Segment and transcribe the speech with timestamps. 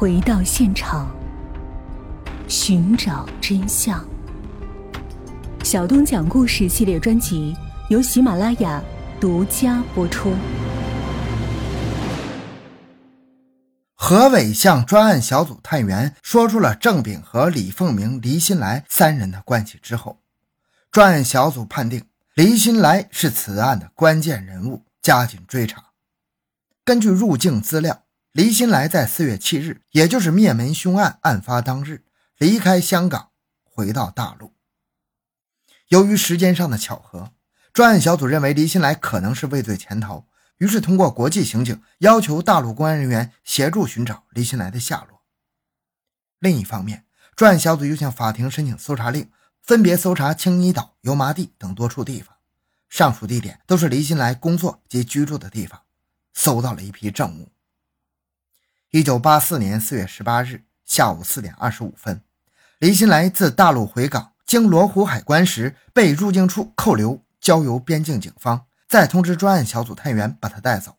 [0.00, 1.14] 回到现场，
[2.48, 4.02] 寻找真相。
[5.62, 7.54] 小东讲故事系列专辑
[7.90, 8.82] 由喜马拉雅
[9.20, 10.32] 独家播出。
[13.94, 20.22] 何伟向专案小组探员说出了郑炳和李凤鸣、黎新来三人的关系之后，
[20.90, 25.84] 专案小组判定黎新来是此案的关键人物，加紧追查。
[26.86, 32.04] 根据入境资料，黎新来在四月七日，也就是灭门凶案案发当日，
[32.38, 33.30] 离开香港，
[33.64, 34.54] 回到大陆。
[35.88, 37.32] 由于时间上的巧合，
[37.72, 40.28] 专案小组认为黎新来可能是畏罪潜逃。
[40.58, 45.22] 于是，通过国际刑警要求大陆公安人员协助寻找黎新来的下落。
[46.38, 49.28] 另一方面，专案小组又向法庭申请搜查令，
[49.60, 52.36] 分别搜查青衣岛、油麻地等多处地方。
[52.88, 55.80] 上述地点都是黎新来工作及居住的地方，
[56.32, 57.50] 搜到了一批证物。
[58.92, 62.22] 一九八四年四月十八日下午四点二十五分，
[62.80, 68.66] 李新来自大陆回港，经罗湖海关时被入境处扣留，交由边境警方。
[68.88, 70.96] 再通知专案小组探员把他带走。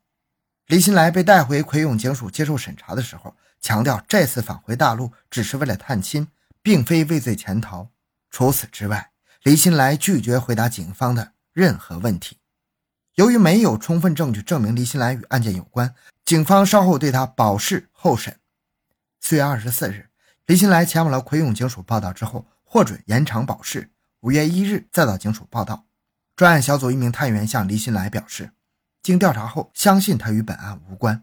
[0.68, 6.30] 李新来被带回奎永警署接受审查的时候，强调这次返回大陆只是为了探亲，
[6.64, 7.90] 并非畏罪潜逃。
[8.30, 9.12] 除此之外，
[9.44, 12.38] 李新来拒绝回答警方的任何问题。
[13.16, 15.94] 由于没有充分证据证明李新来与案件有关，
[16.32, 18.40] 警方稍后对他保释候审。
[19.20, 20.08] 四月二十四日，
[20.46, 23.92] 李新来前往了奎永警署报到之后，获准延长保释。
[24.22, 25.84] 五月一日再到警署报到。
[26.38, 28.52] 专案小组一名探员向李新来表示，
[29.04, 31.22] 经调查后，相信他与本案无关。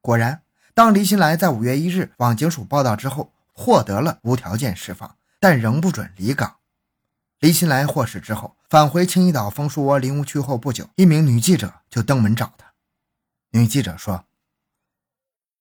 [0.00, 6.58] 果然，当李新来在五月一日往警署报到之后，获得了无条件释放，但仍不准离港。
[7.40, 12.72] 李新来获释之后，返回青衣岛枫树窝林屋区后不久，一名女记者就登门找他。
[13.50, 14.24] 女记者说：“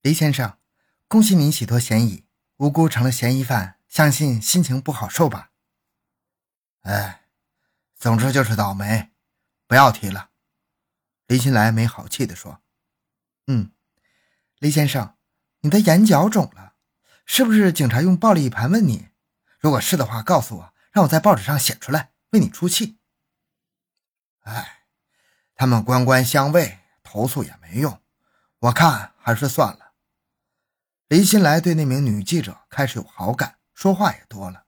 [0.03, 0.57] 黎先生，
[1.07, 2.25] 恭喜您洗脱嫌疑，
[2.57, 5.51] 无辜成了嫌疑犯，相信心情不好受吧？”
[6.83, 7.21] 哎。
[7.95, 9.13] 总之就是倒霉，
[9.65, 10.31] 不要提了。”
[11.25, 12.61] 李新来没好气地说。
[13.47, 13.71] “嗯，
[14.59, 15.15] 黎先生，
[15.61, 16.75] 你的眼角肿了，
[17.25, 19.08] 是不是警察用暴力盘问你？
[19.58, 22.99] 如果是的话，告诉我，让我在报纸上写出来，为你出气。”
[24.43, 24.86] 哎，
[25.55, 28.02] 他们官官相卫，投诉也没用，
[28.59, 29.83] 我看还是算了。
[31.13, 34.63] 李新来对那名女记者开始有好感，说话也多了。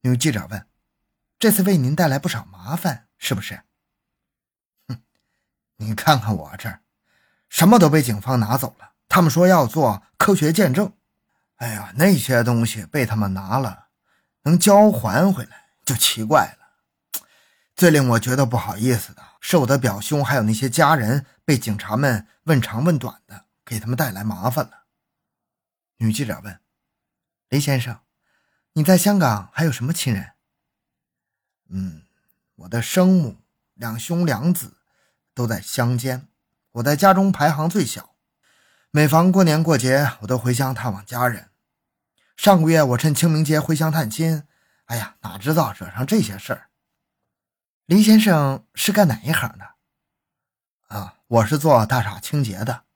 [0.00, 0.66] 女记者问。
[1.38, 3.62] 这次为您带来不少麻烦，是不是？
[4.88, 5.00] 哼，
[5.76, 6.80] 你看看我这儿，
[7.48, 8.94] 什么都被警方拿走了。
[9.08, 10.92] 他们说要做科学见证，
[11.58, 13.90] 哎呀，那些东西被他们拿了，
[14.42, 17.22] 能交还回来就奇怪了。
[17.76, 24.81] 最令我觉得不好意思的是，我的表兄还有那些家人被警察们问长问短的，给他们带来麻烦了。
[26.02, 26.58] 女记者问
[27.48, 28.00] ：“雷先生，
[28.72, 30.32] 你在香港还有什么亲人？”
[31.70, 32.02] 嗯，
[32.56, 33.36] 我的生母、
[33.74, 34.78] 两兄两子
[35.32, 36.26] 都在乡间，
[36.72, 38.16] 我在家中排行最小。
[38.90, 41.50] 每逢过年过节，我都回乡探望家人。
[42.36, 44.42] 上个月我趁清明节回乡探亲，
[44.86, 46.70] 哎呀，哪知道惹上这些事儿。
[47.86, 49.76] 林先生是干哪一行的？
[50.88, 52.86] 啊，我是做大厦清洁的。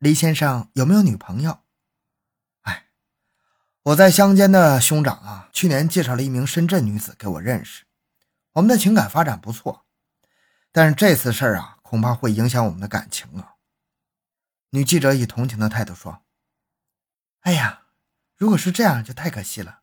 [0.00, 1.60] 黎先生有没有女朋友？
[2.62, 2.86] 哎
[3.82, 7.84] 我在乡间的兄长啊，去年介绍了一名深圳女子给我认识，
[8.52, 9.84] 我们的情感发展不错，
[10.72, 13.56] 但是这次事儿啊，恐怕会影响我们的感情啊。
[14.70, 16.22] 女记者以同情的态度说
[17.40, 17.82] ：“哎呀，
[18.38, 19.80] 如果是这样，就太可惜了。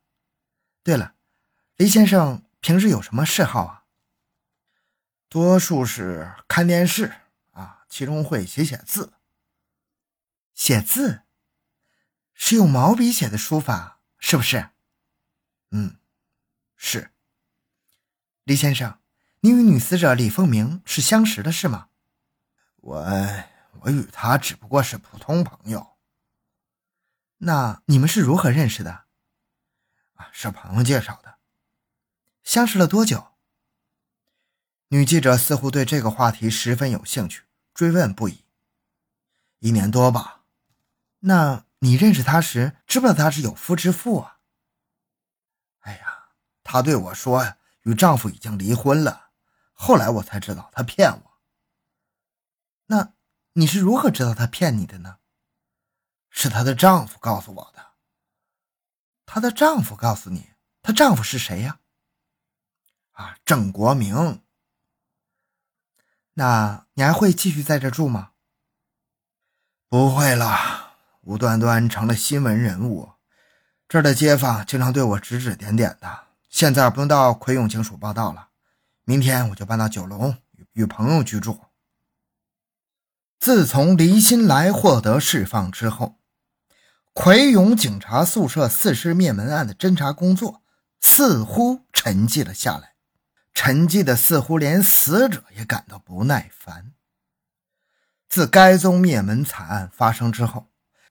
[0.81, 1.13] 对了，
[1.75, 3.83] 黎先生平时有什么嗜好啊？
[5.29, 7.13] 多数是看电视
[7.51, 9.13] 啊，其中会写写字。
[10.57, 11.21] 写字。”
[12.39, 14.69] 是用毛笔写的书法，是不是？
[15.71, 15.97] 嗯，
[16.75, 17.11] 是。
[18.43, 18.99] 李先生，
[19.39, 21.89] 你与女死者李凤鸣是相识的，是吗？
[22.75, 23.05] 我
[23.79, 25.97] 我与她只不过是普通朋友。
[27.39, 29.05] 那你们是如何认识的？
[30.13, 31.39] 啊，是朋友介绍的。
[32.43, 33.33] 相识了多久？
[34.89, 37.43] 女记者似乎对这个话题十分有兴趣，
[37.73, 38.45] 追问不已。
[39.57, 40.36] 一年多吧。
[41.19, 41.65] 那。
[41.81, 44.39] 你认识他时，知不知道他是有夫之妇啊？
[45.81, 46.29] 哎呀，
[46.63, 47.53] 她对我说，
[47.83, 49.29] 与丈夫已经离婚了。
[49.73, 51.37] 后来我才知道她骗我。
[52.87, 53.13] 那
[53.53, 55.19] 你是如何知道她骗你的呢？
[56.31, 57.91] 是她的丈夫告诉我的。
[59.27, 61.79] 她的丈夫告诉你，她丈夫是谁呀？
[63.11, 64.41] 啊，郑国明。
[66.33, 68.31] 那你还会继续在这住吗？
[69.87, 70.86] 不会了。
[71.27, 73.09] 无端端成了新闻人物。
[73.89, 76.27] 这儿的街坊经常对我指指点点的。
[76.47, 78.47] 现在不用到奎永警署报道了，
[79.03, 80.37] 明天我就搬到九龙
[80.71, 81.65] 与朋友居住。
[83.39, 86.15] 自从黎新来获得释放之后，
[87.11, 90.63] 奎永警察宿舍四尸灭门案的侦查工作
[91.01, 92.93] 似乎沉寂了下来，
[93.53, 96.93] 沉寂的似乎连死者也感到不耐烦。
[98.29, 100.67] 自该宗灭门惨案发生之后。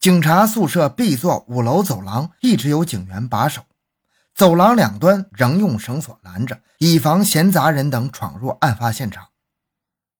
[0.07, 3.65] 警察宿舍 B 座五楼走廊一直有警员把守，
[4.37, 9.27] 走廊两端仍用绳索拦着，以防闲杂人等闯入案发现场。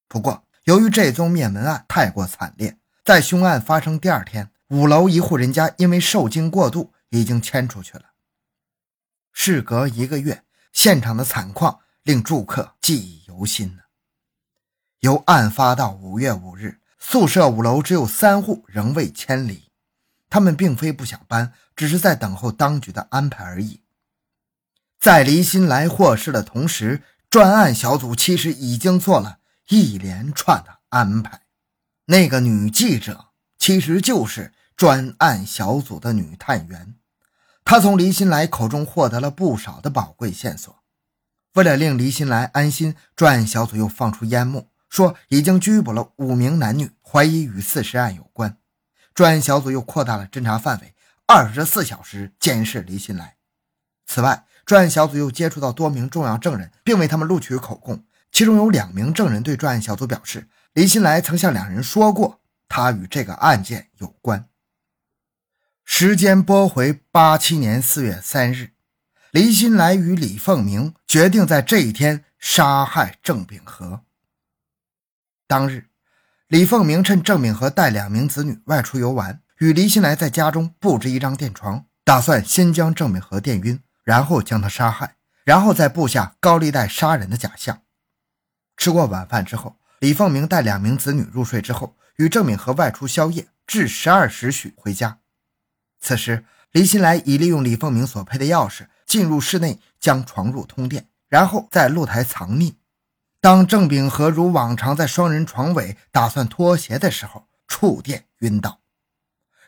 [0.09, 8.07] 不过，由于这宗灭门案太过惨烈，在凶案发生第二天，五楼一户人家因为受惊过度已经迁出去了。
[9.33, 10.43] 事隔一个月，
[10.73, 13.83] 现场的惨况令住客记忆犹新呢。
[14.99, 19.66] 由案发到五月五日，宿舍五楼只有三户仍未迁离。
[20.29, 23.83] 他们并非不想搬，只是在等候当局的安排而已。
[24.99, 29.39] 在黎新来获释的同时，专案小组其实已经做了
[29.69, 31.43] 一连串的安排。
[32.07, 33.27] 那个女记者
[33.59, 36.97] 其实就是专案小组的女探员，
[37.65, 40.83] 她从黎新来口中获得了不少的宝贵线索。
[41.55, 48.59] 为了令黎新来安心，专案小组又放出烟幕，说已经拘捕了五名男女，怀疑与四尸案有关。
[49.17, 50.95] 专案小组又扩大了侦查范围，
[51.27, 53.39] 二十四小时监视李新来。
[54.05, 58.05] 此外，专案小组又接触到多名重要证人，并为他们录取口供。
[58.31, 64.51] 其中有两名证人对专案小组表示，李新来曾向两人说过，他与这个案件有关。
[65.83, 68.73] 时间拨回八七年四月三日，
[69.31, 74.03] 李新来与李凤鸣决定在这一天杀害郑秉和。
[75.47, 75.87] 当日。
[76.49, 87.83] 李凤鸣趁郑敏和带两名子女外出游玩，与黎新来在家中布置一张电床，打算先将郑敏和电晕，然后将他杀害，然后再布下高利贷杀人的假象。
[88.77, 95.19] 吃过晚饭之后，李凤鸣带两名子女入睡之后，与郑敏和外出宵夜，至十二时许回家。
[96.01, 102.75] 此时，黎新来已利用李凤鸣所配的钥匙进入室内，将床褥通电，然后在露台藏匿。
[103.47, 108.81] 当郑秉和如往常在双人床尾打算脱鞋的时候，触电晕倒。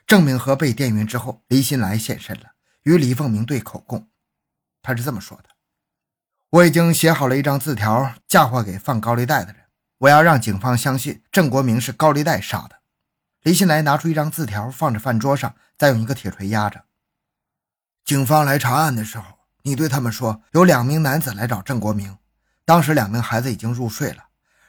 [0.05, 4.09] 郑秉和被电晕之后，李新来现身了，与李凤鸣对口供。
[4.83, 5.51] 他是这么说的
[6.51, 9.67] ：“我已经写好了一张字条，嫁祸给放高利贷的人。
[9.99, 12.81] 我要让警方相信郑国明是高利贷杀的。”
[13.45, 16.83] 李新来拿出一张字条，放在饭桌上，再用一个铁锤压着。
[18.05, 22.19] 警方来查案的时候，你对他们说有两名男子来找郑国明。
[22.69, 24.25] 当时两名孩子已经入睡了，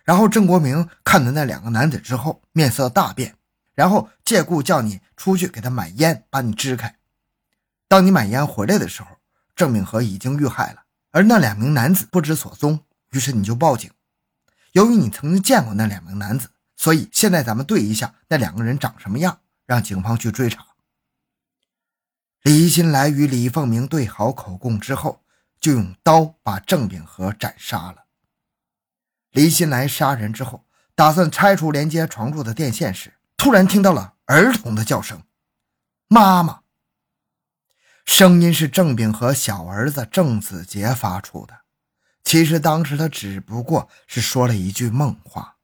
[0.05, 3.35] 然后郑国明看到那两个男子之后，面色大变，
[3.75, 6.95] 然后借故叫你出去给他买烟，把你支开。
[7.89, 9.17] 当你买烟回来的时候，
[9.53, 13.91] 郑敏和已经遇害了，而那两名男子不知所踪，于是你就报警。
[14.71, 20.65] 由于你曾经见过那两名男子，所以现在咱们对一下那两个人长什么样，让警方去追查。
[22.43, 25.21] 李新来与李凤鸣对好口供之后。
[25.59, 28.05] 就用刀把郑秉和斩杀了。
[29.31, 30.65] 李新来杀人之后，
[30.95, 35.23] 打算拆除连接床褥的电线时，突然听到了儿童的叫声
[36.07, 36.61] ：“妈妈！”
[38.05, 41.59] 声音是郑秉和小儿子郑子杰发出的。
[42.23, 45.57] 其实当时他只不过是说了一句梦话，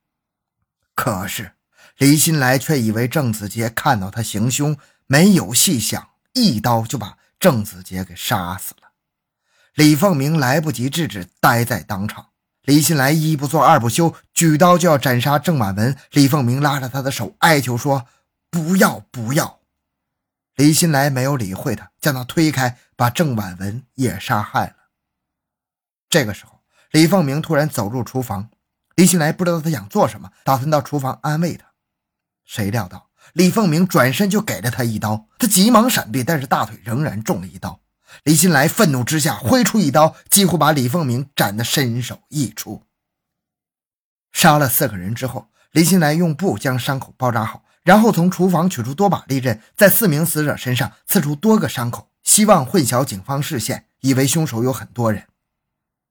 [0.94, 1.56] 可是
[1.98, 4.76] 李新来却以为郑子杰看到他行凶，
[5.06, 8.85] 没有细想，一刀就把郑子杰给杀死了。
[9.76, 12.28] 李凤鸣来不及制止，呆在当场。
[12.62, 15.94] 李新来一不做二不休，举刀就要斩杀郑婉文。
[16.12, 18.06] 李凤鸣拉着他的手，哀求说
[18.50, 19.60] ：“不要，不要！”
[20.56, 24.76] 李新来没有理会他，将他推开，把郑婉文也杀害了。
[26.08, 28.48] 这个时候，李凤鸣突然走入厨房，
[28.94, 31.66] 李新来不知道他想做什么，打算到厨房安慰他。
[32.46, 37.78] 谁料到李凤鸣转身就给了他一刀，他急忙闪避，但是大腿仍然中了一刀。
[38.24, 42.82] 李新来愤怒之下挥出一刀，几乎把李凤鸣斩得身首异处。
[44.32, 55.26] 杀了四个人之后，李新来用布将伤口包扎好，然后从厨房取出多把利刃，在四名死者身上刺出多个伤口，希望混淆警方视线，以为凶手有很多人。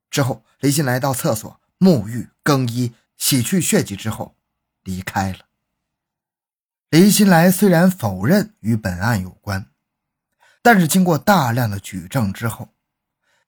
[0.10, 4.36] 之后，李新来到厕所沐浴、更衣、洗去血迹之后
[4.84, 5.40] 离开了。
[6.90, 9.68] 李新来虽然否认与本案有关。
[10.66, 12.70] 但是经过大量的举证之后，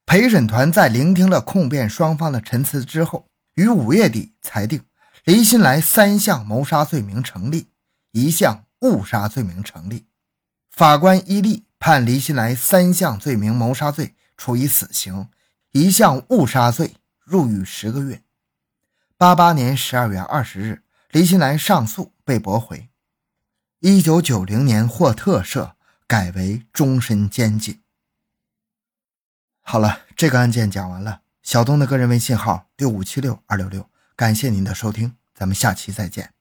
[0.06, 4.84] 陪审团在聆听了控辩双方的陈词之后，于五月底裁定
[5.24, 7.70] 黎新来三项谋杀罪名成立，
[8.12, 10.06] 一项误杀罪名成立，
[10.70, 15.30] 法官依例判李新来三项罪名谋杀罪处以死刑，
[15.72, 18.22] 一项误杀罪入狱十个月。
[19.18, 22.90] 八八年十二月二十日，李新来上诉被驳回。
[23.80, 25.72] 一九九零年获特赦，
[26.08, 27.82] 改为终身监禁。
[29.62, 31.22] 好了，这个案件讲完了。
[31.44, 36.37] 小东的个人微信号六五七六二六六，感谢您的收听，咱们下期再见。